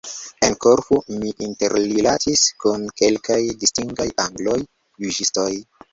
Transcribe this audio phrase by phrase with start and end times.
[0.45, 4.57] En Korfu, mi interrilatis kun kelkaj distingaj Angloj:
[5.05, 5.51] juĝistoj!